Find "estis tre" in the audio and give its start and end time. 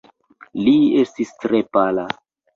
1.03-1.61